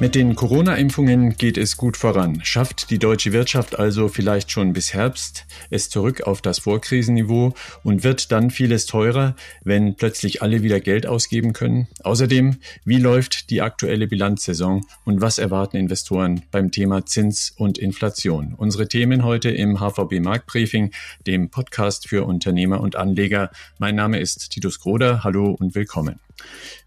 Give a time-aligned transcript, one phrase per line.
[0.00, 2.40] Mit den Corona-Impfungen geht es gut voran.
[2.42, 7.52] Schafft die deutsche Wirtschaft also vielleicht schon bis Herbst es zurück auf das Vorkrisenniveau
[7.84, 11.86] und wird dann vieles teurer, wenn plötzlich alle wieder Geld ausgeben können?
[12.02, 12.56] Außerdem,
[12.86, 18.54] wie läuft die aktuelle Bilanzsaison und was erwarten Investoren beim Thema Zins und Inflation?
[18.56, 20.92] Unsere Themen heute im HVB Marktbriefing,
[21.26, 23.50] dem Podcast für Unternehmer und Anleger.
[23.78, 25.24] Mein Name ist Titus Groder.
[25.24, 26.20] Hallo und willkommen.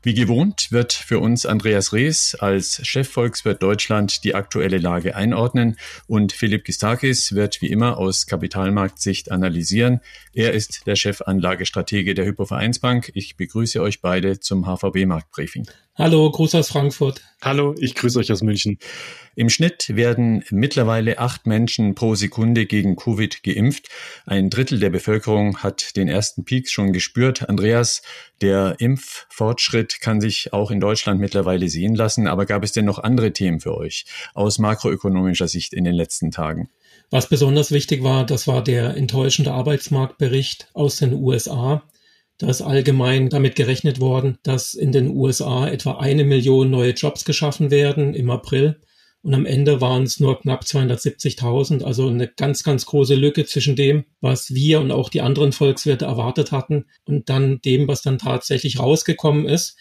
[0.01, 6.33] Wie gewohnt wird für uns Andreas Rees als Chefvolkswirt Deutschland die aktuelle Lage einordnen und
[6.33, 10.01] Philipp Gistakis wird wie immer aus Kapitalmarktsicht analysieren.
[10.33, 13.11] Er ist der Chefanlagestratege der Hypovereinsbank.
[13.13, 15.67] Ich begrüße euch beide zum HVB Marktbriefing.
[15.95, 17.21] Hallo, Gruß aus Frankfurt.
[17.39, 18.79] Hallo, ich grüße euch aus München.
[19.35, 23.89] Im Schnitt werden mittlerweile acht Menschen pro Sekunde gegen Covid geimpft.
[24.25, 27.47] Ein Drittel der Bevölkerung hat den ersten Peak schon gespürt.
[27.47, 28.01] Andreas,
[28.41, 32.25] der Impffortschritt kann sich auch in Deutschland mittlerweile sehen lassen.
[32.25, 36.31] Aber gab es denn noch andere Themen für euch aus makroökonomischer Sicht in den letzten
[36.31, 36.71] Tagen?
[37.11, 41.83] Was besonders wichtig war, das war der enttäuschende Arbeitsmarktbericht aus den USA.
[42.39, 47.25] Da ist allgemein damit gerechnet worden, dass in den USA etwa eine Million neue Jobs
[47.25, 48.79] geschaffen werden im April.
[49.21, 53.77] Und am Ende waren es nur knapp 270.000, also eine ganz, ganz große Lücke zwischen
[53.77, 58.17] dem, was wir und auch die anderen Volkswirte erwartet hatten und dann dem, was dann
[58.17, 59.77] tatsächlich rausgekommen ist.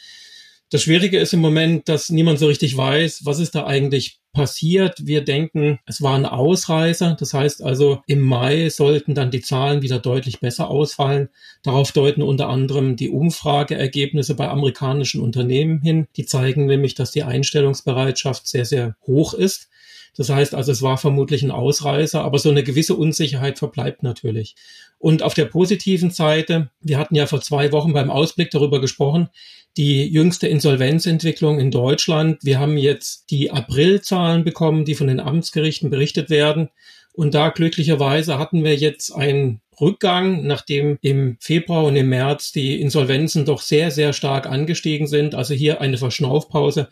[0.72, 5.06] Das Schwierige ist im Moment, dass niemand so richtig weiß, was ist da eigentlich passiert.
[5.06, 7.14] Wir denken, es war ein Ausreißer.
[7.20, 11.28] Das heißt also, im Mai sollten dann die Zahlen wieder deutlich besser ausfallen.
[11.62, 16.06] Darauf deuten unter anderem die Umfrageergebnisse bei amerikanischen Unternehmen hin.
[16.16, 19.68] Die zeigen nämlich, dass die Einstellungsbereitschaft sehr, sehr hoch ist.
[20.16, 24.54] Das heißt also, es war vermutlich ein Ausreißer, aber so eine gewisse Unsicherheit verbleibt natürlich.
[24.98, 29.30] Und auf der positiven Seite, wir hatten ja vor zwei Wochen beim Ausblick darüber gesprochen,
[29.76, 32.44] die jüngste Insolvenzentwicklung in Deutschland.
[32.44, 36.68] Wir haben jetzt die Aprilzahlen bekommen, die von den Amtsgerichten berichtet werden.
[37.14, 42.80] Und da glücklicherweise hatten wir jetzt einen Rückgang, nachdem im Februar und im März die
[42.80, 45.34] Insolvenzen doch sehr, sehr stark angestiegen sind.
[45.34, 46.88] Also hier eine Verschnaufpause.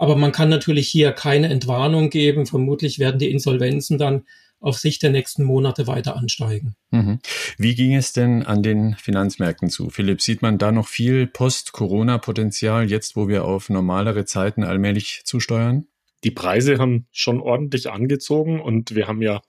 [0.00, 2.46] Aber man kann natürlich hier keine Entwarnung geben.
[2.46, 4.24] Vermutlich werden die Insolvenzen dann
[4.58, 6.74] auf Sicht der nächsten Monate weiter ansteigen.
[6.90, 7.18] Mhm.
[7.58, 9.90] Wie ging es denn an den Finanzmärkten zu?
[9.90, 15.84] Philipp, sieht man da noch viel Post-Corona-Potenzial, jetzt wo wir auf normalere Zeiten allmählich zusteuern?
[16.24, 19.42] Die Preise haben schon ordentlich angezogen und wir haben ja,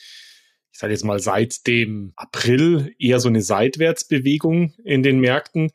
[0.73, 5.71] ich sage jetzt mal, seit dem April eher so eine Seitwärtsbewegung in den Märkten.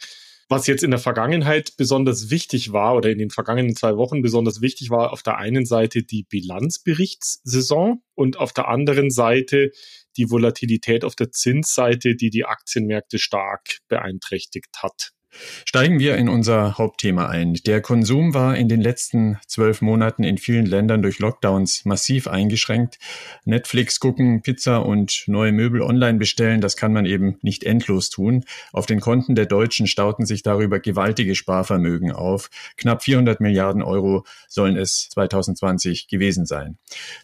[0.49, 4.61] Was jetzt in der Vergangenheit besonders wichtig war oder in den vergangenen zwei Wochen besonders
[4.61, 9.73] wichtig war, auf der einen Seite die Bilanzberichtssaison und auf der anderen Seite
[10.17, 15.16] die Volatilität auf der Zinsseite, die die Aktienmärkte stark beeinträchtigt hat.
[15.65, 17.55] Steigen wir in unser Hauptthema ein.
[17.67, 22.99] Der Konsum war in den letzten zwölf Monaten in vielen Ländern durch Lockdowns massiv eingeschränkt.
[23.45, 28.45] Netflix gucken, Pizza und neue Möbel online bestellen, das kann man eben nicht endlos tun.
[28.73, 32.51] Auf den Konten der Deutschen stauten sich darüber gewaltige Sparvermögen auf.
[32.77, 36.79] Knapp 400 Milliarden Euro sollen es 2020 gewesen sein.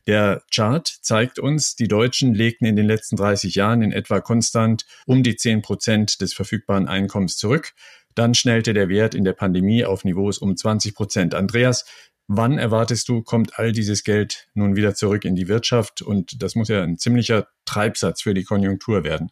[0.06, 4.84] Der Chart zeigt uns, die Deutschen legten in den letzten 30 Jahren in etwa konstant
[5.06, 7.72] um die 10 Prozent des verfügbaren Einkommens zurück.
[8.14, 11.34] Dann schnellte der Wert in der Pandemie auf Niveaus um 20 Prozent.
[11.34, 11.84] Andreas,
[12.28, 16.02] wann erwartest du, kommt all dieses Geld nun wieder zurück in die Wirtschaft?
[16.02, 19.30] Und das muss ja ein ziemlicher Treibsatz für die Konjunktur werden.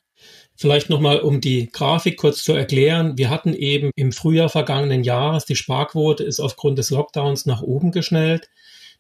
[0.57, 3.17] Vielleicht nochmal, um die Grafik kurz zu erklären.
[3.17, 7.93] Wir hatten eben im Frühjahr vergangenen Jahres, die Sparquote ist aufgrund des Lockdowns nach oben
[7.93, 8.51] geschnellt.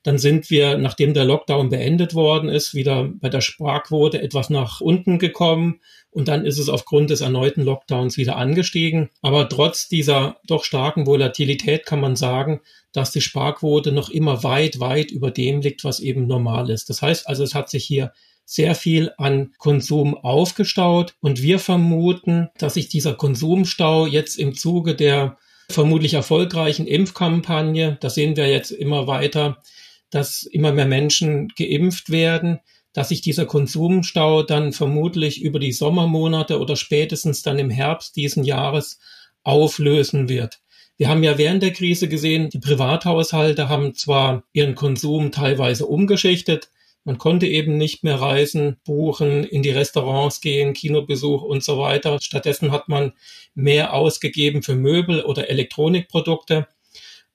[0.03, 4.81] Dann sind wir, nachdem der Lockdown beendet worden ist, wieder bei der Sparquote etwas nach
[4.81, 5.81] unten gekommen
[6.11, 9.11] und dann ist es aufgrund des erneuten Lockdowns wieder angestiegen.
[9.21, 12.61] Aber trotz dieser doch starken Volatilität kann man sagen,
[12.93, 16.89] dass die Sparquote noch immer weit, weit über dem liegt, was eben normal ist.
[16.89, 18.13] Das heißt also, es hat sich hier
[18.45, 24.97] sehr viel an Konsum aufgestaut und wir vermuten, dass sich dieser Konsumstau jetzt im Zuge
[24.97, 25.39] der
[25.69, 29.63] vermutlich erfolgreichen Impfkampagne, das sehen wir jetzt immer weiter,
[30.11, 32.61] dass immer mehr Menschen geimpft werden,
[32.93, 38.45] dass sich dieser Konsumstau dann vermutlich über die Sommermonate oder spätestens dann im Herbst diesen
[38.45, 38.99] Jahres
[39.43, 40.61] auflösen wird.
[40.97, 46.71] Wir haben ja während der Krise gesehen, die Privathaushalte haben zwar ihren Konsum teilweise umgeschichtet,
[47.05, 52.19] man konnte eben nicht mehr reisen, buchen, in die Restaurants gehen, Kinobesuch und so weiter.
[52.21, 53.13] Stattdessen hat man
[53.55, 56.69] mehr ausgegeben für Möbel oder Elektronikprodukte.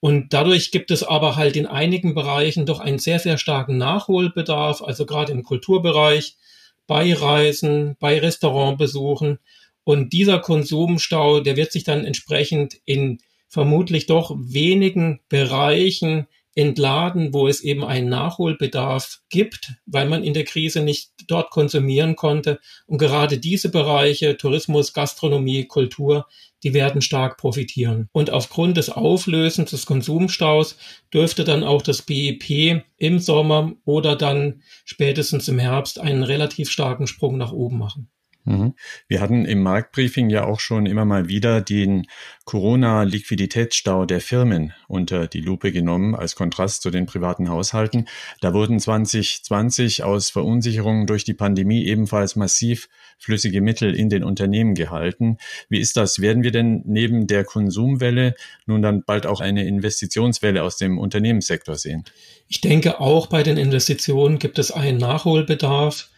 [0.05, 4.83] Und dadurch gibt es aber halt in einigen Bereichen doch einen sehr, sehr starken Nachholbedarf,
[4.83, 6.35] also gerade im Kulturbereich,
[6.85, 9.39] bei Reisen, bei Restaurantbesuchen.
[9.83, 13.17] Und dieser Konsumstau, der wird sich dann entsprechend in
[13.47, 20.45] vermutlich doch wenigen Bereichen entladen, wo es eben einen Nachholbedarf gibt, weil man in der
[20.45, 22.59] Krise nicht dort konsumieren konnte.
[22.87, 26.25] Und gerade diese Bereiche, Tourismus, Gastronomie, Kultur,
[26.63, 28.09] die werden stark profitieren.
[28.13, 30.77] Und aufgrund des Auflösens des Konsumstaus
[31.13, 37.05] dürfte dann auch das BIP im Sommer oder dann spätestens im Herbst einen relativ starken
[37.05, 38.09] Sprung nach oben machen.
[38.45, 38.75] Mhm.
[39.07, 42.07] Wir hatten im Marktbriefing ja auch schon immer mal wieder den
[42.45, 48.07] Corona-Liquiditätsstau der Firmen unter die Lupe genommen als Kontrast zu den privaten Haushalten.
[48.41, 52.87] Da wurden 2020 aus Verunsicherungen durch die Pandemie ebenfalls massiv
[53.17, 55.37] flüssige Mittel in den Unternehmen gehalten.
[55.69, 56.21] Wie ist das?
[56.21, 58.35] Werden wir denn neben der Konsumwelle
[58.67, 62.03] nun dann bald auch eine Investitionswelle aus dem Unternehmenssektor sehen?
[62.47, 66.09] Ich denke, auch bei den Investitionen gibt es einen Nachholbedarf.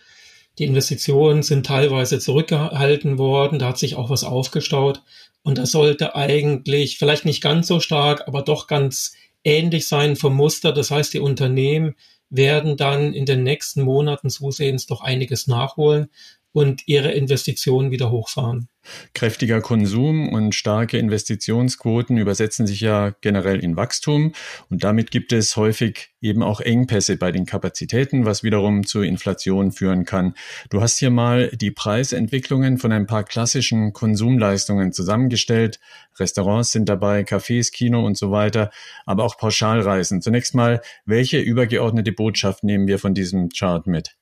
[0.59, 5.04] Die Investitionen sind teilweise zurückgehalten worden, da hat sich auch was aufgestaut.
[5.44, 9.13] Und das sollte eigentlich vielleicht nicht ganz so stark, aber doch ganz
[9.44, 10.74] ähnlich sein vom Muster.
[10.74, 11.95] Das heißt, die Unternehmen
[12.30, 16.09] werden dann in den nächsten Monaten zusehends doch einiges nachholen
[16.57, 18.68] und ihre Investitionen wieder hochfahren.
[19.13, 24.31] Kräftiger Konsum und starke Investitionsquoten übersetzen sich ja generell in Wachstum
[24.71, 29.71] und damit gibt es häufig eben auch Engpässe bei den Kapazitäten, was wiederum zu Inflation
[29.71, 30.33] führen kann.
[30.71, 35.80] Du hast hier mal die Preisentwicklungen von ein paar klassischen Konsumleistungen zusammengestellt.
[36.18, 38.71] Restaurants sind dabei, Cafés, Kino und so weiter,
[39.06, 40.24] aber auch Pauschalreisen.
[40.24, 44.18] Zunächst mal, welche übergeordnete Botschaft nehmen wir von diesem Chart mit?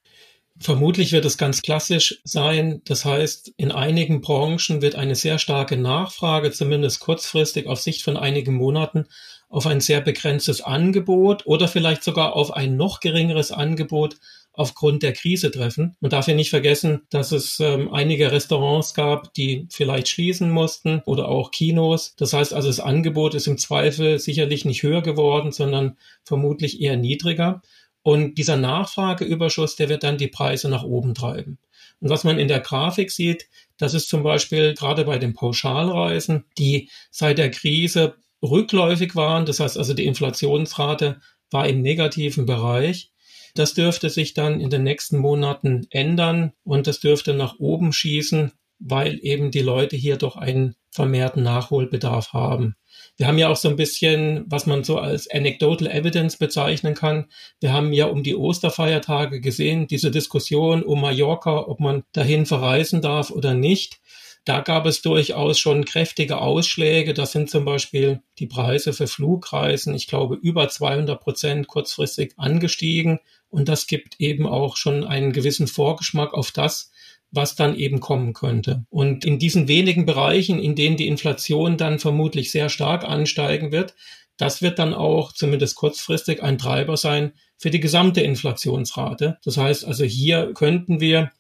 [0.58, 2.82] Vermutlich wird es ganz klassisch sein.
[2.86, 8.16] Das heißt, in einigen Branchen wird eine sehr starke Nachfrage, zumindest kurzfristig auf Sicht von
[8.16, 9.06] einigen Monaten,
[9.50, 14.16] auf ein sehr begrenztes Angebot oder vielleicht sogar auf ein noch geringeres Angebot
[14.54, 15.96] aufgrund der Krise treffen.
[16.00, 21.02] Man darf ja nicht vergessen, dass es ähm, einige Restaurants gab, die vielleicht schließen mussten
[21.06, 22.16] oder auch Kinos.
[22.18, 26.96] Das heißt also, das Angebot ist im Zweifel sicherlich nicht höher geworden, sondern vermutlich eher
[26.96, 27.62] niedriger.
[28.06, 31.58] Und dieser Nachfrageüberschuss, der wird dann die Preise nach oben treiben.
[32.00, 33.48] Und was man in der Grafik sieht,
[33.80, 38.14] das ist zum Beispiel gerade bei den Pauschalreisen, die seit der Krise
[38.44, 39.48] rückläufig waren.
[39.48, 41.20] Das heißt also, die Inflationsrate
[41.50, 43.12] war im negativen Bereich.
[43.56, 48.52] Das dürfte sich dann in den nächsten Monaten ändern und das dürfte nach oben schießen,
[48.78, 52.76] weil eben die Leute hier doch einen vermehrten Nachholbedarf haben.
[53.18, 57.28] Wir haben ja auch so ein bisschen, was man so als anecdotal evidence bezeichnen kann.
[57.62, 63.02] Wir haben ja um die Osterfeiertage gesehen, diese Diskussion um Mallorca, ob man dahin verreisen
[63.02, 64.02] darf oder nicht.
[64.44, 67.16] Da gab es durchaus schon kräftige Ausschläge.
[67.16, 73.20] Das sind zum Beispiel die Preise für Flugreisen, ich glaube, über 200 Prozent kurzfristig angestiegen.
[73.50, 76.92] Und das gibt eben auch schon einen gewissen Vorgeschmack auf das,
[77.32, 78.86] was dann eben kommen könnte.
[78.90, 83.96] Und in diesen wenigen Bereichen, in denen die Inflation dann vermutlich sehr stark ansteigen wird,
[84.38, 89.38] das wird dann auch zumindest kurzfristig ein Treiber sein für die gesamte Inflationsrate.
[89.44, 91.32] Das heißt also, hier könnten wir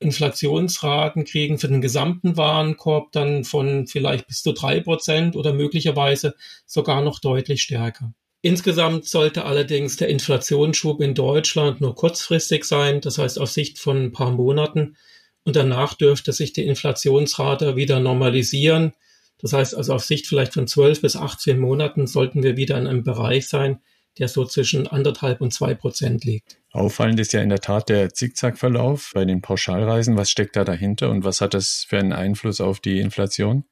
[0.00, 6.34] Inflationsraten kriegen für den gesamten Warenkorb dann von vielleicht bis zu drei Prozent oder möglicherweise
[6.66, 8.12] sogar noch deutlich stärker.
[8.42, 14.04] Insgesamt sollte allerdings der Inflationsschub in Deutschland nur kurzfristig sein, das heißt auf Sicht von
[14.04, 14.96] ein paar Monaten.
[15.44, 18.92] Und danach dürfte sich die Inflationsrate wieder normalisieren.
[19.38, 22.86] Das heißt also auf Sicht vielleicht von 12 bis 18 Monaten sollten wir wieder in
[22.86, 23.80] einem Bereich sein,
[24.18, 26.58] der so zwischen anderthalb und zwei Prozent liegt.
[26.72, 30.16] Auffallend ist ja in der Tat der Zickzackverlauf bei den Pauschalreisen.
[30.16, 33.64] Was steckt da dahinter und was hat das für einen Einfluss auf die Inflation?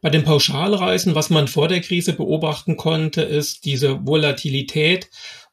[0.00, 5.10] Bei den Pauschalreisen, was man vor der Krise beobachten konnte, ist diese Volatilität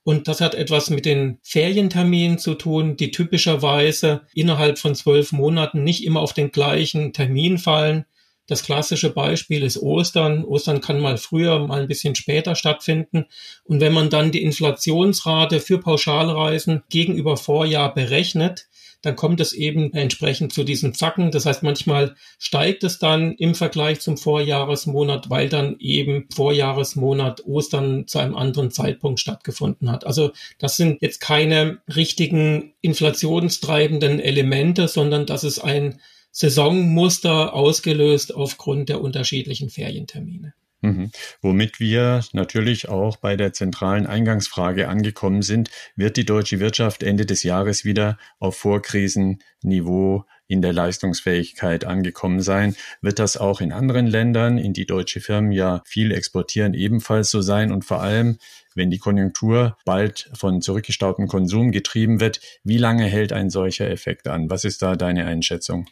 [0.08, 5.84] und das hat etwas mit den Ferienterminen zu tun, die typischerweise innerhalb von zwölf Monaten
[5.84, 8.06] nicht immer auf den gleichen Termin fallen.
[8.48, 10.46] Das klassische Beispiel ist Ostern.
[10.46, 13.26] Ostern kann mal früher, mal ein bisschen später stattfinden.
[13.66, 18.70] Und wenn man dann die Inflationsrate für Pauschalreisen gegenüber Vorjahr berechnet,
[19.08, 21.32] dann kommt es eben entsprechend zu diesen Zacken.
[21.32, 28.06] Das heißt, manchmal steigt es dann im Vergleich zum Vorjahresmonat, weil dann eben Vorjahresmonat Ostern
[28.06, 30.06] zu einem anderen Zeitpunkt stattgefunden hat.
[30.06, 38.90] Also das sind jetzt keine richtigen inflationstreibenden Elemente, sondern das ist ein Saisonmuster ausgelöst aufgrund
[38.90, 40.54] der unterschiedlichen Ferientermine.
[40.88, 41.12] Mhm.
[41.41, 47.25] Womit wir natürlich auch bei der zentralen Eingangsfrage angekommen sind, wird die deutsche Wirtschaft Ende
[47.25, 52.75] des Jahres wieder auf Vorkrisenniveau in der Leistungsfähigkeit angekommen sein?
[53.01, 57.41] Wird das auch in anderen Ländern, in die deutsche Firmen ja viel exportieren, ebenfalls so
[57.41, 57.72] sein?
[57.72, 58.38] Und vor allem,
[58.74, 64.27] wenn die Konjunktur bald von zurückgestautem Konsum getrieben wird, wie lange hält ein solcher Effekt
[64.27, 64.50] an?
[64.50, 65.88] Was ist da deine Einschätzung?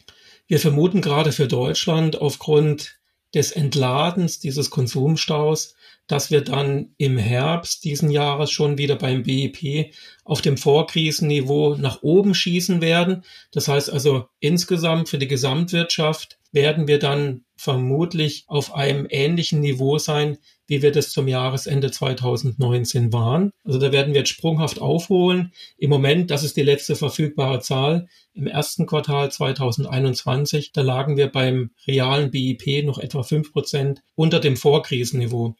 [0.48, 3.00] Wir vermuten gerade für Deutschland aufgrund
[3.36, 5.76] des Entladens dieses Konsumstaus,
[6.08, 12.04] dass wir dann im Herbst diesen Jahres schon wieder beim BIP auf dem Vorkrisenniveau nach
[12.04, 13.24] oben schießen werden.
[13.52, 19.98] Das heißt also insgesamt für die Gesamtwirtschaft werden wir dann vermutlich auf einem ähnlichen Niveau
[19.98, 23.52] sein, wie wir das zum Jahresende 2019 waren.
[23.64, 25.54] Also da werden wir jetzt sprunghaft aufholen.
[25.78, 31.28] Im Moment, das ist die letzte verfügbare Zahl, im ersten Quartal 2021, da lagen wir
[31.32, 35.56] beim realen BIP noch etwa fünf Prozent unter dem Vorkrisenniveau.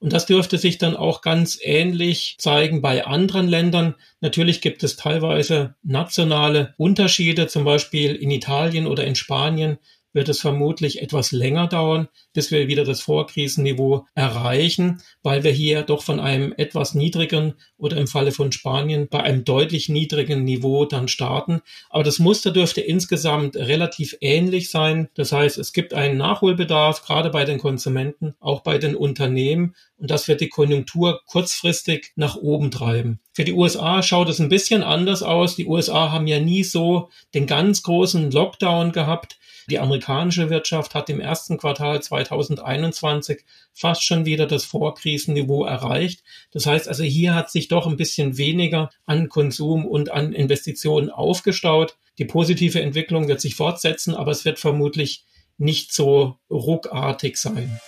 [0.00, 3.94] Und das dürfte sich dann auch ganz ähnlich zeigen bei anderen Ländern.
[4.20, 9.78] Natürlich gibt es teilweise nationale Unterschiede, zum Beispiel in Italien oder in Spanien
[10.12, 15.82] wird es vermutlich etwas länger dauern, bis wir wieder das Vorkrisenniveau erreichen, weil wir hier
[15.82, 20.84] doch von einem etwas niedrigen oder im Falle von Spanien bei einem deutlich niedrigen Niveau
[20.84, 21.62] dann starten.
[21.90, 25.08] Aber das Muster dürfte insgesamt relativ ähnlich sein.
[25.14, 29.74] Das heißt, es gibt einen Nachholbedarf, gerade bei den Konsumenten, auch bei den Unternehmen.
[29.96, 33.20] Und das wird die Konjunktur kurzfristig nach oben treiben.
[33.38, 35.54] Für die USA schaut es ein bisschen anders aus.
[35.54, 39.38] Die USA haben ja nie so den ganz großen Lockdown gehabt.
[39.70, 46.24] Die amerikanische Wirtschaft hat im ersten Quartal 2021 fast schon wieder das Vorkrisenniveau erreicht.
[46.50, 51.08] Das heißt also, hier hat sich doch ein bisschen weniger an Konsum und an Investitionen
[51.08, 51.96] aufgestaut.
[52.18, 55.26] Die positive Entwicklung wird sich fortsetzen, aber es wird vermutlich
[55.58, 57.78] nicht so ruckartig sein.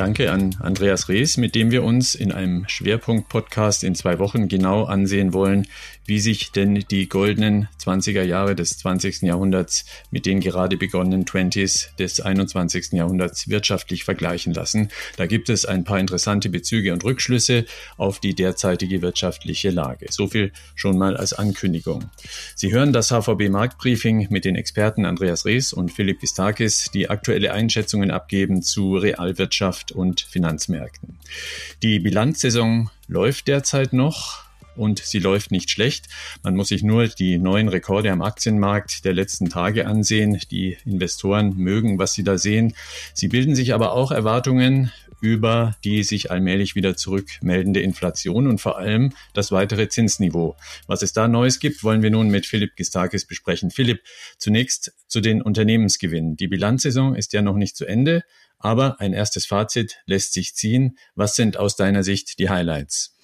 [0.00, 4.84] Danke an Andreas Rees, mit dem wir uns in einem Schwerpunkt-Podcast in zwei Wochen genau
[4.84, 5.66] ansehen wollen,
[6.06, 9.22] wie sich denn die goldenen 20er Jahre des 20.
[9.22, 12.92] Jahrhunderts mit den gerade begonnenen 20s des 21.
[12.92, 14.88] Jahrhunderts wirtschaftlich vergleichen lassen.
[15.16, 17.64] Da gibt es ein paar interessante Bezüge und Rückschlüsse
[17.96, 20.06] auf die derzeitige wirtschaftliche Lage.
[20.10, 22.10] So viel schon mal als Ankündigung.
[22.54, 27.52] Sie hören das HVB Marktbriefing mit den Experten Andreas Rees und Philipp Gistakis, die aktuelle
[27.52, 31.18] Einschätzungen abgeben zu Realwirtschaft und Finanzmärkten.
[31.82, 34.49] Die Bilanzsaison läuft derzeit noch
[34.80, 36.06] und sie läuft nicht schlecht.
[36.42, 40.40] Man muss sich nur die neuen Rekorde am Aktienmarkt der letzten Tage ansehen.
[40.50, 42.74] Die Investoren mögen, was sie da sehen.
[43.12, 48.78] Sie bilden sich aber auch Erwartungen über die sich allmählich wieder zurückmeldende Inflation und vor
[48.78, 50.56] allem das weitere Zinsniveau.
[50.86, 53.70] Was es da Neues gibt, wollen wir nun mit Philipp Gistakis besprechen.
[53.70, 54.00] Philipp,
[54.38, 56.36] zunächst zu den Unternehmensgewinnen.
[56.36, 58.24] Die Bilanzsaison ist ja noch nicht zu Ende,
[58.58, 60.96] aber ein erstes Fazit lässt sich ziehen.
[61.14, 63.14] Was sind aus deiner Sicht die Highlights?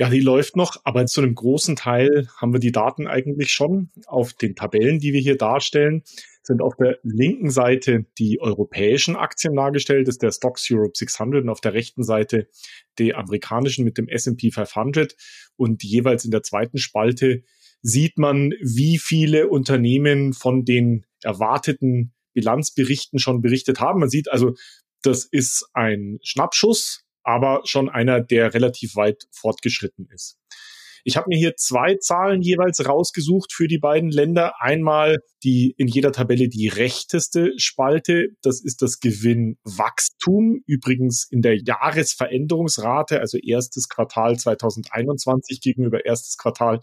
[0.00, 3.90] Ja, die läuft noch, aber zu einem großen Teil haben wir die Daten eigentlich schon.
[4.06, 6.04] Auf den Tabellen, die wir hier darstellen,
[6.44, 11.42] sind auf der linken Seite die europäischen Aktien dargestellt, das ist der Stocks Europe 600
[11.42, 12.48] und auf der rechten Seite
[12.98, 15.16] die amerikanischen mit dem S&P 500
[15.56, 17.42] und jeweils in der zweiten Spalte
[17.82, 23.98] sieht man, wie viele Unternehmen von den erwarteten Bilanzberichten schon berichtet haben.
[24.00, 24.54] Man sieht also,
[25.02, 30.38] das ist ein Schnappschuss aber schon einer, der relativ weit fortgeschritten ist.
[31.04, 34.54] Ich habe mir hier zwei Zahlen jeweils rausgesucht für die beiden Länder.
[34.60, 41.58] Einmal die in jeder Tabelle die rechteste Spalte, das ist das Gewinnwachstum, übrigens in der
[41.58, 46.80] Jahresveränderungsrate, also erstes Quartal 2021 gegenüber erstes Quartal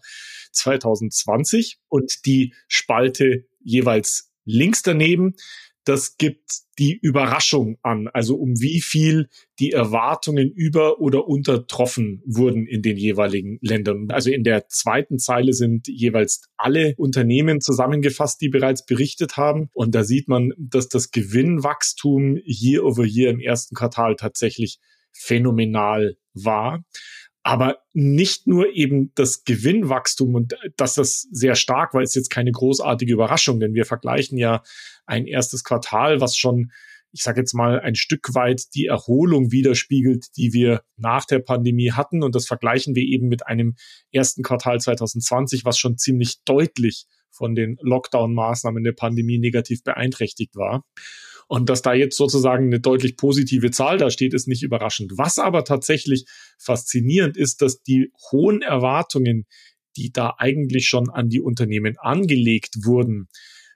[0.51, 5.33] 2020 und die Spalte jeweils links daneben,
[5.85, 12.67] das gibt die Überraschung an, also um wie viel die Erwartungen über oder untertroffen wurden
[12.67, 14.07] in den jeweiligen Ländern.
[14.09, 19.69] Also in der zweiten Zeile sind jeweils alle Unternehmen zusammengefasst, die bereits berichtet haben.
[19.73, 24.79] Und da sieht man, dass das Gewinnwachstum year over year im ersten Quartal tatsächlich
[25.13, 26.83] phänomenal war
[27.45, 32.51] aber nicht nur eben das Gewinnwachstum und dass das sehr stark war, ist jetzt keine
[32.51, 34.63] großartige Überraschung, denn wir vergleichen ja
[35.05, 36.71] ein erstes Quartal, was schon,
[37.11, 41.91] ich sage jetzt mal, ein Stück weit die Erholung widerspiegelt, die wir nach der Pandemie
[41.91, 42.23] hatten.
[42.23, 43.75] Und das vergleichen wir eben mit einem
[44.11, 50.83] ersten Quartal 2020, was schon ziemlich deutlich von den Lockdown-Maßnahmen der Pandemie negativ beeinträchtigt war.
[51.47, 55.13] Und dass da jetzt sozusagen eine deutlich positive Zahl da steht, ist nicht überraschend.
[55.15, 56.25] Was aber tatsächlich
[56.57, 59.45] faszinierend ist, dass die hohen Erwartungen,
[59.95, 63.27] die da eigentlich schon an die Unternehmen angelegt wurden,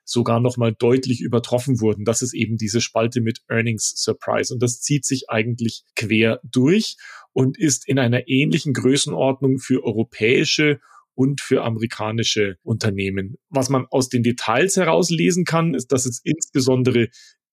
[0.04, 2.04] sogar nochmal deutlich übertroffen wurden.
[2.04, 4.54] Das ist eben diese Spalte mit Earnings Surprise.
[4.54, 6.96] Und das zieht sich eigentlich quer durch
[7.32, 10.80] und ist in einer ähnlichen Größenordnung für europäische
[11.14, 13.36] und für amerikanische Unternehmen.
[13.50, 17.10] Was man aus den Details herauslesen kann, ist, dass es insbesondere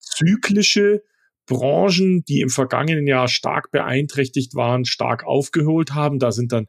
[0.07, 1.03] zyklische
[1.47, 6.19] Branchen, die im vergangenen Jahr stark beeinträchtigt waren, stark aufgeholt haben.
[6.19, 6.67] Da sind dann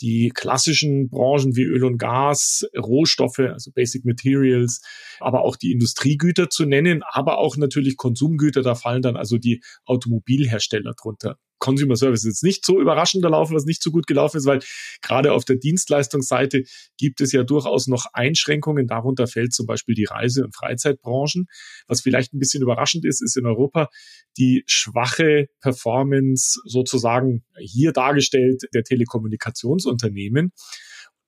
[0.00, 4.82] die klassischen Branchen wie Öl und Gas, Rohstoffe, also Basic Materials,
[5.18, 9.62] aber auch die Industriegüter zu nennen, aber auch natürlich Konsumgüter, da fallen dann also die
[9.86, 11.38] Automobilhersteller drunter.
[11.58, 14.60] Consumer Service ist nicht so überraschend gelaufen, was nicht so gut gelaufen ist, weil
[15.02, 16.64] gerade auf der Dienstleistungsseite
[16.96, 18.86] gibt es ja durchaus noch Einschränkungen.
[18.86, 21.46] Darunter fällt zum Beispiel die Reise- und Freizeitbranchen.
[21.86, 23.88] Was vielleicht ein bisschen überraschend ist, ist in Europa
[24.36, 30.52] die schwache Performance sozusagen hier dargestellt der Telekommunikationsunternehmen.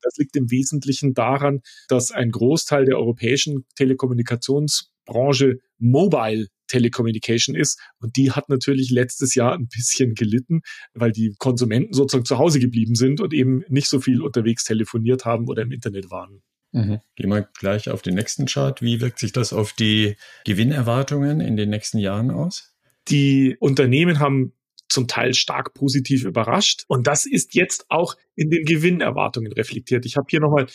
[0.02, 7.80] Das liegt im Wesentlichen daran, dass ein Großteil der europäischen Telekommunikationsbranche Mobile Telecommunication ist.
[7.98, 10.62] Und die hat natürlich letztes Jahr ein bisschen gelitten,
[10.94, 15.24] weil die Konsumenten sozusagen zu Hause geblieben sind und eben nicht so viel unterwegs telefoniert
[15.24, 16.42] haben oder im Internet waren.
[16.72, 17.00] Mhm.
[17.16, 18.80] Gehen wir gleich auf den nächsten Chart.
[18.80, 22.76] Wie wirkt sich das auf die Gewinnerwartungen in den nächsten Jahren aus?
[23.08, 24.52] Die Unternehmen haben
[24.90, 26.84] zum Teil stark positiv überrascht.
[26.88, 30.04] Und das ist jetzt auch in den Gewinnerwartungen reflektiert.
[30.04, 30.66] Ich habe hier nochmal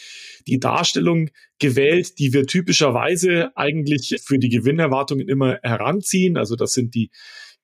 [0.47, 1.29] die Darstellung
[1.59, 6.37] gewählt, die wir typischerweise eigentlich für die Gewinnerwartungen immer heranziehen.
[6.37, 7.11] Also das sind die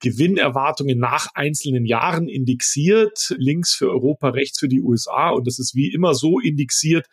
[0.01, 5.29] Gewinnerwartungen nach einzelnen Jahren indexiert, links für Europa, rechts für die USA.
[5.29, 7.07] Und das ist wie immer so indexiert,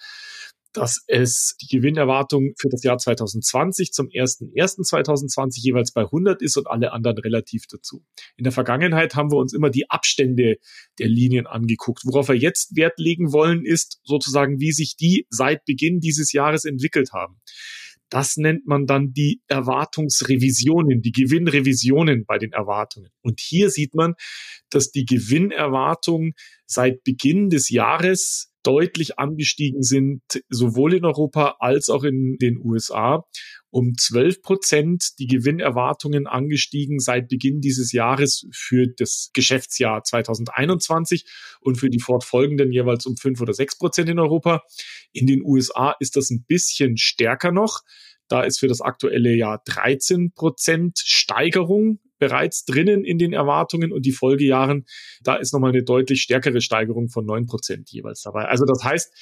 [0.72, 6.66] dass es die Gewinnerwartung für das Jahr 2020 zum 1.1.2020 jeweils bei 100 ist und
[6.66, 8.04] alle anderen relativ dazu.
[8.36, 10.56] In der Vergangenheit haben wir uns immer die Abstände
[10.98, 12.02] der Linien angeguckt.
[12.04, 16.64] Worauf wir jetzt Wert legen wollen, ist sozusagen, wie sich die seit Beginn dieses Jahres
[16.64, 17.40] entwickelt haben.
[18.10, 23.10] Das nennt man dann die Erwartungsrevisionen, die Gewinnrevisionen bei den Erwartungen.
[23.22, 24.14] Und hier sieht man,
[24.70, 26.32] dass die Gewinnerwartung
[26.68, 30.20] seit Beginn des Jahres deutlich angestiegen sind,
[30.50, 33.24] sowohl in Europa als auch in den USA.
[33.70, 41.24] Um 12 Prozent die Gewinnerwartungen angestiegen seit Beginn dieses Jahres für das Geschäftsjahr 2021
[41.60, 44.62] und für die fortfolgenden jeweils um 5 oder 6 Prozent in Europa.
[45.12, 47.80] In den USA ist das ein bisschen stärker noch.
[48.28, 54.06] Da ist für das aktuelle Jahr 13 Prozent Steigerung bereits drinnen in den Erwartungen und
[54.06, 54.84] die Folgejahren,
[55.22, 58.44] da ist nochmal eine deutlich stärkere Steigerung von neun Prozent jeweils dabei.
[58.46, 59.12] Also das heißt,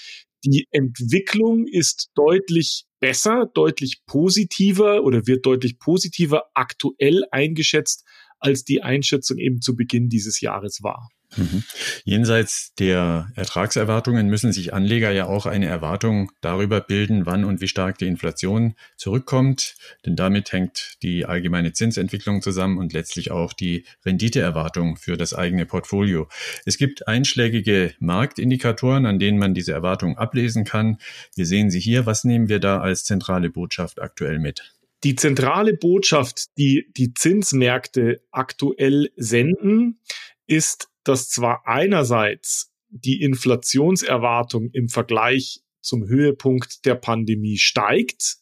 [0.44, 8.04] die Entwicklung ist deutlich besser, deutlich positiver oder wird deutlich positiver aktuell eingeschätzt,
[8.38, 11.08] als die Einschätzung eben zu Beginn dieses Jahres war.
[11.36, 11.64] Mhm.
[12.04, 17.68] Jenseits der Ertragserwartungen müssen sich Anleger ja auch eine Erwartung darüber bilden, wann und wie
[17.68, 23.84] stark die Inflation zurückkommt, denn damit hängt die allgemeine Zinsentwicklung zusammen und letztlich auch die
[24.04, 26.28] Renditeerwartung für das eigene Portfolio.
[26.64, 30.98] Es gibt einschlägige Marktindikatoren, an denen man diese Erwartung ablesen kann.
[31.34, 32.06] Wir sehen sie hier.
[32.06, 34.75] Was nehmen wir da als zentrale Botschaft aktuell mit?
[35.04, 40.00] Die zentrale Botschaft, die die Zinsmärkte aktuell senden,
[40.46, 48.38] ist, dass zwar einerseits die Inflationserwartung im Vergleich zum Höhepunkt der Pandemie steigt,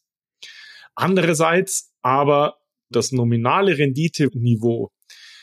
[0.94, 2.58] andererseits aber
[2.90, 4.90] das nominale Renditeniveau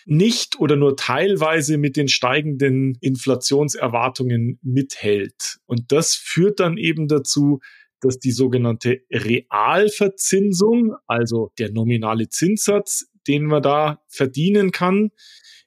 [0.06, 5.60] nicht oder nur teilweise mit den steigenden Inflationserwartungen mithält.
[5.66, 7.60] Und das führt dann eben dazu,
[8.02, 15.12] dass die sogenannte Realverzinsung, also der nominale Zinssatz, den man da verdienen kann,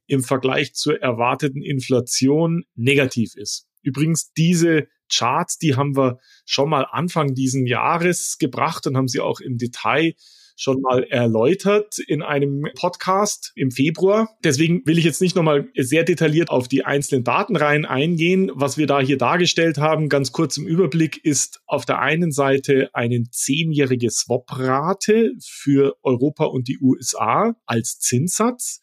[0.07, 3.66] im Vergleich zur erwarteten Inflation negativ ist.
[3.83, 9.20] Übrigens, diese Charts, die haben wir schon mal Anfang diesen Jahres gebracht und haben sie
[9.20, 10.14] auch im Detail
[10.57, 14.37] schon mal erläutert in einem Podcast im Februar.
[14.45, 18.51] Deswegen will ich jetzt nicht nochmal sehr detailliert auf die einzelnen Datenreihen eingehen.
[18.55, 22.90] Was wir da hier dargestellt haben, ganz kurz im Überblick, ist auf der einen Seite
[22.93, 28.83] eine zehnjährige Swap-Rate für Europa und die USA als Zinssatz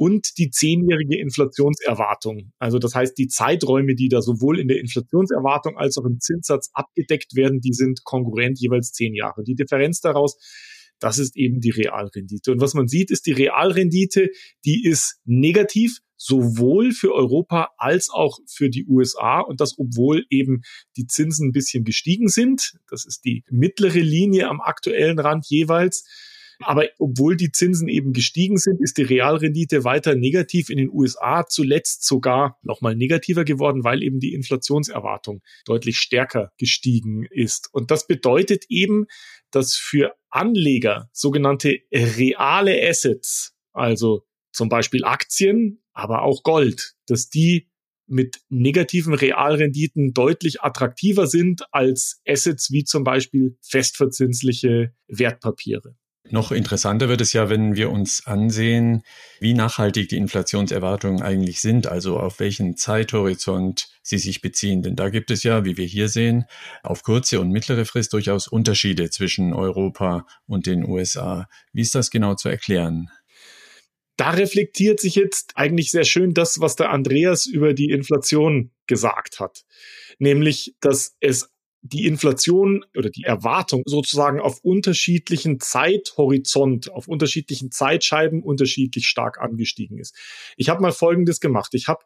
[0.00, 2.52] und die zehnjährige Inflationserwartung.
[2.58, 6.70] Also das heißt, die Zeiträume, die da sowohl in der Inflationserwartung als auch im Zinssatz
[6.72, 9.44] abgedeckt werden, die sind konkurrent jeweils zehn Jahre.
[9.44, 10.38] Die Differenz daraus,
[11.00, 12.52] das ist eben die Realrendite.
[12.52, 14.30] Und was man sieht, ist die Realrendite,
[14.64, 20.60] die ist negativ, sowohl für Europa als auch für die USA und das obwohl eben
[20.96, 22.78] die Zinsen ein bisschen gestiegen sind.
[22.90, 26.04] Das ist die mittlere Linie am aktuellen Rand jeweils.
[26.62, 31.46] Aber obwohl die Zinsen eben gestiegen sind, ist die Realrendite weiter negativ in den USA,
[31.46, 37.68] zuletzt sogar nochmal negativer geworden, weil eben die Inflationserwartung deutlich stärker gestiegen ist.
[37.72, 39.06] Und das bedeutet eben,
[39.50, 47.68] dass für Anleger sogenannte reale Assets, also zum Beispiel Aktien, aber auch Gold, dass die
[48.06, 55.96] mit negativen Realrenditen deutlich attraktiver sind als Assets wie zum Beispiel festverzinsliche Wertpapiere.
[56.28, 59.02] Noch interessanter wird es ja, wenn wir uns ansehen,
[59.40, 64.82] wie nachhaltig die Inflationserwartungen eigentlich sind, also auf welchen Zeithorizont sie sich beziehen.
[64.82, 66.44] Denn da gibt es ja, wie wir hier sehen,
[66.82, 71.48] auf kurze und mittlere Frist durchaus Unterschiede zwischen Europa und den USA.
[71.72, 73.08] Wie ist das genau zu erklären?
[74.16, 79.40] Da reflektiert sich jetzt eigentlich sehr schön das, was der Andreas über die Inflation gesagt
[79.40, 79.64] hat.
[80.18, 81.50] Nämlich, dass es
[81.82, 89.98] die Inflation oder die Erwartung sozusagen auf unterschiedlichen Zeithorizont, auf unterschiedlichen Zeitscheiben unterschiedlich stark angestiegen
[89.98, 90.14] ist.
[90.56, 91.72] Ich habe mal Folgendes gemacht.
[91.74, 92.00] Ich habe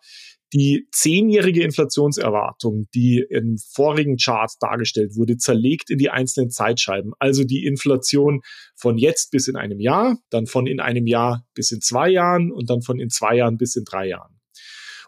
[0.52, 7.12] die zehnjährige Inflationserwartung, die im vorigen Chart dargestellt wurde, zerlegt in die einzelnen Zeitscheiben.
[7.18, 8.42] Also die Inflation
[8.76, 12.52] von jetzt bis in einem Jahr, dann von in einem Jahr bis in zwei Jahren
[12.52, 14.33] und dann von in zwei Jahren bis in drei Jahren.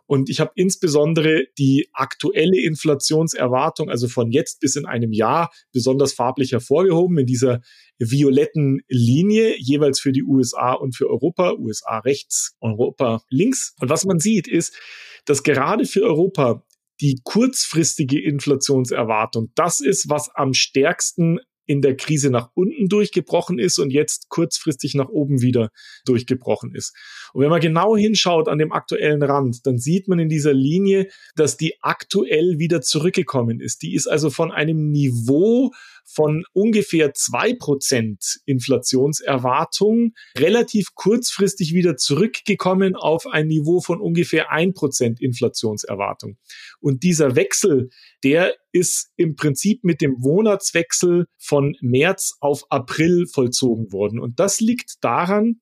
[0.07, 6.13] Und ich habe insbesondere die aktuelle Inflationserwartung, also von jetzt bis in einem Jahr, besonders
[6.13, 7.61] farblich hervorgehoben in dieser
[7.99, 13.75] violetten Linie, jeweils für die USA und für Europa, USA rechts, Europa links.
[13.81, 14.77] Und was man sieht, ist,
[15.25, 16.65] dass gerade für Europa
[17.01, 23.79] die kurzfristige Inflationserwartung das ist, was am stärksten in der Krise nach unten durchgebrochen ist
[23.79, 25.71] und jetzt kurzfristig nach oben wieder
[26.05, 26.95] durchgebrochen ist.
[27.33, 31.09] Und wenn man genau hinschaut an dem aktuellen Rand, dann sieht man in dieser Linie,
[31.35, 33.83] dass die aktuell wieder zurückgekommen ist.
[33.83, 35.73] Die ist also von einem Niveau
[36.07, 44.73] von ungefähr zwei Prozent Inflationserwartung relativ kurzfristig wieder zurückgekommen auf ein Niveau von ungefähr ein
[44.73, 46.39] Prozent Inflationserwartung.
[46.81, 47.91] Und dieser Wechsel,
[48.23, 54.21] der ist im Prinzip mit dem Monatswechsel von März auf April vollzogen worden.
[54.21, 55.61] Und das liegt daran,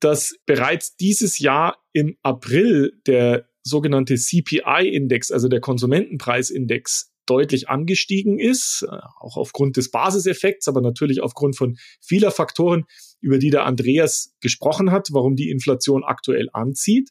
[0.00, 8.86] dass bereits dieses Jahr im April der sogenannte CPI-Index, also der Konsumentenpreisindex, deutlich angestiegen ist,
[8.88, 12.84] äh, auch aufgrund des Basiseffekts, aber natürlich aufgrund von vieler Faktoren,
[13.20, 17.10] über die der Andreas gesprochen hat, warum die Inflation aktuell anzieht.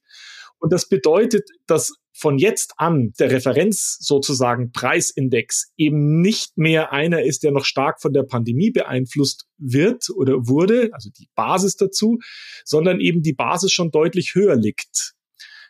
[0.59, 7.23] Und das bedeutet, dass von jetzt an der Referenz sozusagen Preisindex eben nicht mehr einer
[7.23, 12.19] ist, der noch stark von der Pandemie beeinflusst wird oder wurde, also die Basis dazu,
[12.63, 15.15] sondern eben die Basis schon deutlich höher liegt.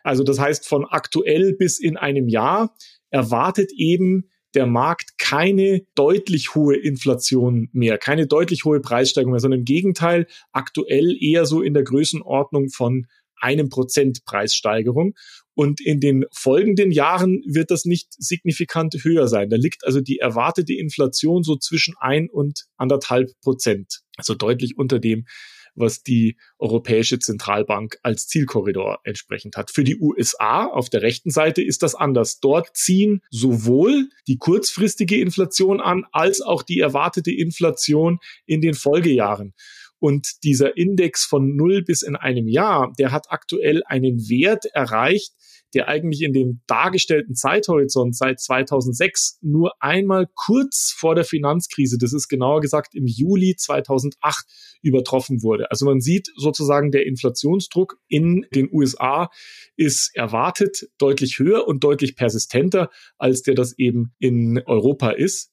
[0.04, 2.75] Also das heißt, von aktuell bis in einem Jahr
[3.12, 9.62] erwartet eben der Markt keine deutlich hohe Inflation mehr, keine deutlich hohe Preissteigerung mehr, sondern
[9.62, 13.06] im Gegenteil aktuell eher so in der Größenordnung von
[13.39, 15.13] einem Prozent Preissteigerung.
[15.54, 19.50] Und in den folgenden Jahren wird das nicht signifikant höher sein.
[19.50, 24.02] Da liegt also die erwartete Inflation so zwischen ein und anderthalb Prozent.
[24.15, 25.26] Also deutlich unter dem,
[25.75, 29.71] was die Europäische Zentralbank als Zielkorridor entsprechend hat.
[29.71, 32.39] Für die USA auf der rechten Seite ist das anders.
[32.39, 39.53] Dort ziehen sowohl die kurzfristige Inflation an, als auch die erwartete Inflation in den Folgejahren.
[39.99, 45.34] Und dieser Index von null bis in einem Jahr, der hat aktuell einen Wert erreicht,
[45.73, 52.13] der eigentlich in dem dargestellten Zeithorizont seit 2006 nur einmal kurz vor der Finanzkrise, das
[52.13, 54.45] ist genauer gesagt im Juli 2008,
[54.81, 55.69] übertroffen wurde.
[55.71, 59.29] Also man sieht sozusagen, der Inflationsdruck in den USA
[59.75, 65.51] ist erwartet deutlich höher und deutlich persistenter, als der das eben in Europa ist.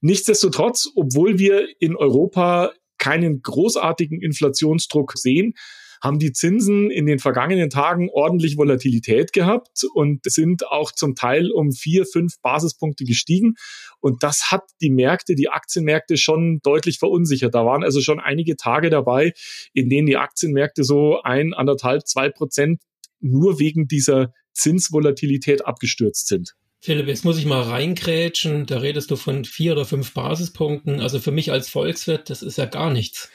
[0.00, 5.54] Nichtsdestotrotz, obwohl wir in Europa keinen großartigen Inflationsdruck sehen,
[6.02, 11.52] haben die Zinsen in den vergangenen Tagen ordentlich Volatilität gehabt und sind auch zum Teil
[11.52, 13.54] um vier, fünf Basispunkte gestiegen.
[14.00, 17.54] Und das hat die Märkte, die Aktienmärkte schon deutlich verunsichert.
[17.54, 19.32] Da waren also schon einige Tage dabei,
[19.72, 22.82] in denen die Aktienmärkte so ein, anderthalb, zwei Prozent
[23.20, 26.56] nur wegen dieser Zinsvolatilität abgestürzt sind.
[26.80, 28.66] Philipp, jetzt muss ich mal reingrätschen.
[28.66, 30.98] Da redest du von vier oder fünf Basispunkten.
[30.98, 33.30] Also für mich als Volkswirt, das ist ja gar nichts.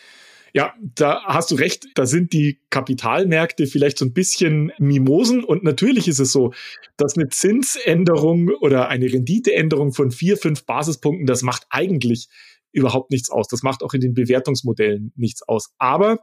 [0.54, 1.86] Ja, da hast du recht.
[1.96, 5.44] Da sind die Kapitalmärkte vielleicht so ein bisschen Mimosen.
[5.44, 6.54] Und natürlich ist es so,
[6.98, 12.30] dass eine Zinsänderung oder eine Renditeänderung von vier, fünf Basispunkten, das macht eigentlich
[12.72, 13.48] überhaupt nichts aus.
[13.48, 15.74] Das macht auch in den Bewertungsmodellen nichts aus.
[15.78, 16.20] Aber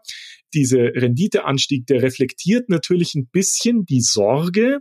[0.52, 4.80] dieser Renditeanstieg, der reflektiert natürlich ein bisschen die Sorge,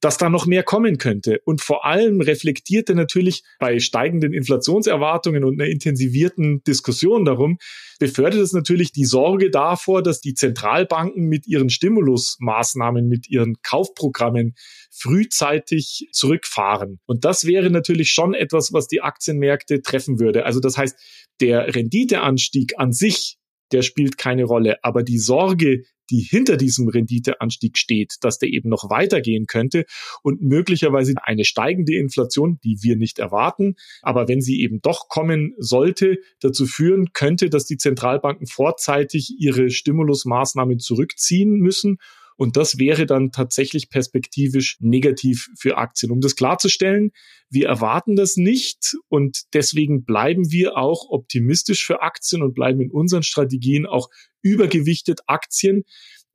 [0.00, 1.40] dass da noch mehr kommen könnte.
[1.44, 7.58] Und vor allem reflektierte natürlich bei steigenden Inflationserwartungen und einer intensivierten Diskussion darum,
[7.98, 14.54] befördert es natürlich die Sorge davor, dass die Zentralbanken mit ihren Stimulusmaßnahmen, mit ihren Kaufprogrammen
[14.90, 17.00] frühzeitig zurückfahren.
[17.06, 20.44] Und das wäre natürlich schon etwas, was die Aktienmärkte treffen würde.
[20.44, 20.98] Also das heißt,
[21.40, 23.38] der Renditeanstieg an sich
[23.72, 24.78] der spielt keine Rolle.
[24.82, 29.84] Aber die Sorge, die hinter diesem Renditeanstieg steht, dass der eben noch weitergehen könnte
[30.22, 35.54] und möglicherweise eine steigende Inflation, die wir nicht erwarten, aber wenn sie eben doch kommen
[35.58, 41.98] sollte, dazu führen könnte, dass die Zentralbanken vorzeitig ihre Stimulusmaßnahmen zurückziehen müssen
[42.36, 46.10] und das wäre dann tatsächlich perspektivisch negativ für Aktien.
[46.10, 47.12] Um das klarzustellen,
[47.48, 52.90] wir erwarten das nicht und deswegen bleiben wir auch optimistisch für Aktien und bleiben in
[52.90, 54.08] unseren Strategien auch
[54.42, 55.84] übergewichtet Aktien,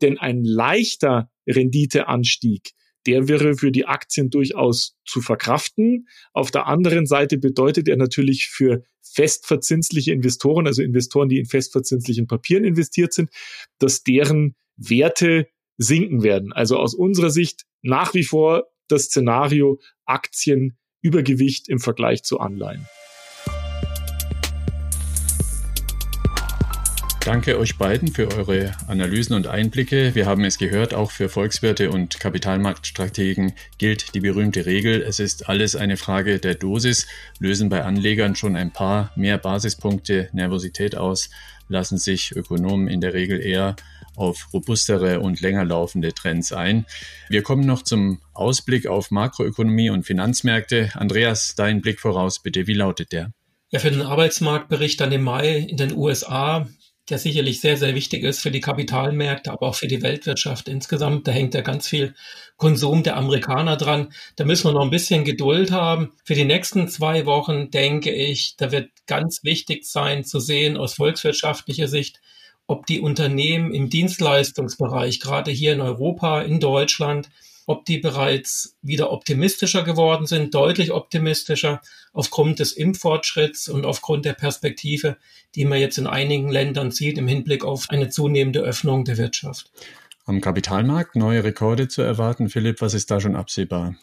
[0.01, 2.71] denn ein leichter Renditeanstieg,
[3.05, 6.07] der wäre für die Aktien durchaus zu verkraften.
[6.33, 12.27] Auf der anderen Seite bedeutet er natürlich für festverzinsliche Investoren, also Investoren, die in festverzinslichen
[12.27, 13.29] Papieren investiert sind,
[13.79, 15.47] dass deren Werte
[15.79, 16.53] sinken werden.
[16.53, 22.85] Also aus unserer Sicht nach wie vor das Szenario Aktien Übergewicht im Vergleich zu Anleihen.
[27.25, 30.15] Danke euch beiden für eure Analysen und Einblicke.
[30.15, 35.47] Wir haben es gehört, auch für Volkswirte und Kapitalmarktstrategen gilt die berühmte Regel, es ist
[35.47, 37.07] alles eine Frage der Dosis.
[37.37, 41.29] Lösen bei Anlegern schon ein paar mehr Basispunkte Nervosität aus,
[41.67, 43.75] lassen sich Ökonomen in der Regel eher
[44.19, 46.86] auf robustere und länger laufende Trends ein.
[47.29, 50.91] Wir kommen noch zum Ausblick auf Makroökonomie und Finanzmärkte.
[50.93, 52.67] Andreas, dein Blick voraus bitte.
[52.67, 53.32] Wie lautet der?
[53.71, 56.67] Ja, für den Arbeitsmarktbericht dann im Mai in den USA,
[57.10, 61.27] der sicherlich sehr, sehr wichtig ist für die Kapitalmärkte, aber auch für die Weltwirtschaft insgesamt.
[61.27, 62.13] Da hängt ja ganz viel
[62.58, 64.12] Konsum der Amerikaner dran.
[64.36, 66.13] Da müssen wir noch ein bisschen Geduld haben.
[66.23, 70.95] Für die nächsten zwei Wochen denke ich, da wird ganz wichtig sein zu sehen aus
[70.95, 72.19] volkswirtschaftlicher Sicht,
[72.69, 77.32] ob die Unternehmen im Dienstleistungsbereich, gerade hier in Europa, in Deutschland,
[77.65, 81.82] ob die bereits wieder optimistischer geworden sind, deutlich optimistischer
[82.13, 85.17] aufgrund des Impffortschritts und aufgrund der Perspektive,
[85.55, 89.71] die man jetzt in einigen Ländern sieht im Hinblick auf eine zunehmende Öffnung der Wirtschaft.
[90.25, 93.95] Am Kapitalmarkt neue Rekorde zu erwarten, Philipp, was ist da schon absehbar?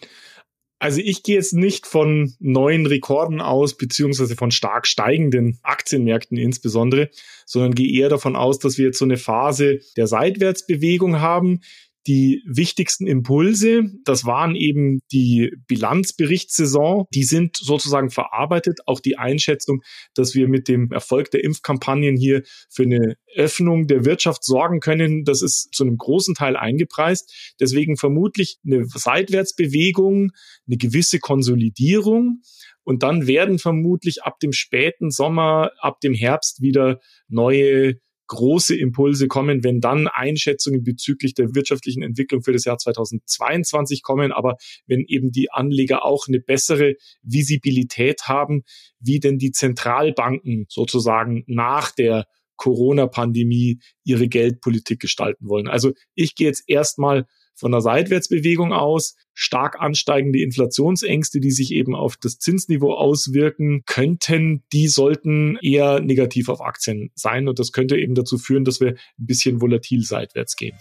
[0.79, 7.09] Also ich gehe jetzt nicht von neuen Rekorden aus, beziehungsweise von stark steigenden Aktienmärkten insbesondere,
[7.47, 11.63] sondern gehe eher davon aus, dass wir jetzt so eine Phase der Seitwärtsbewegung haben,
[12.07, 18.81] die wichtigsten Impulse, das waren eben die Bilanzberichtssaison, die sind sozusagen verarbeitet.
[18.87, 19.83] Auch die Einschätzung,
[20.15, 25.25] dass wir mit dem Erfolg der Impfkampagnen hier für eine Öffnung der Wirtschaft sorgen können,
[25.25, 27.55] das ist zu einem großen Teil eingepreist.
[27.61, 30.31] Deswegen vermutlich eine Seitwärtsbewegung,
[30.67, 32.43] eine gewisse Konsolidierung.
[32.85, 37.97] Und dann werden vermutlich ab dem späten Sommer, ab dem Herbst wieder neue
[38.29, 44.33] große Impulse kommen, wenn dann Einschätzungen bezüglich der wirtschaftlichen Entwicklung für das Jahr 2022 kommen,
[44.33, 48.63] aber wenn eben die Anleger auch eine bessere Visibilität haben,
[49.01, 55.69] wie denn die Zentralbanken sozusagen nach der Corona-Pandemie ihre Geldpolitik gestalten wollen.
[55.69, 61.95] Also ich gehe jetzt erstmal von der Seitwärtsbewegung aus, stark ansteigende Inflationsängste, die sich eben
[61.95, 67.49] auf das Zinsniveau auswirken könnten, die sollten eher negativ auf Aktien sein.
[67.49, 70.77] Und das könnte eben dazu führen, dass wir ein bisschen volatil seitwärts gehen.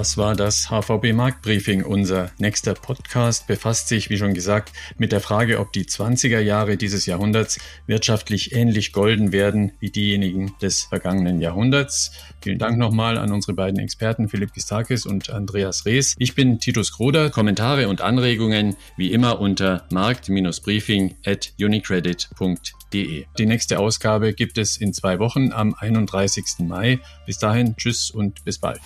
[0.00, 1.84] Das war das HVB Marktbriefing.
[1.84, 6.78] Unser nächster Podcast befasst sich, wie schon gesagt, mit der Frage, ob die 20er Jahre
[6.78, 12.12] dieses Jahrhunderts wirtschaftlich ähnlich golden werden wie diejenigen des vergangenen Jahrhunderts.
[12.40, 16.14] Vielen Dank nochmal an unsere beiden Experten Philipp Gistakis und Andreas Rees.
[16.18, 17.28] Ich bin Titus Kroder.
[17.28, 23.26] Kommentare und Anregungen wie immer unter markt-briefing at unicredit.de.
[23.38, 26.60] Die nächste Ausgabe gibt es in zwei Wochen am 31.
[26.60, 27.00] Mai.
[27.26, 28.80] Bis dahin, tschüss und bis bald.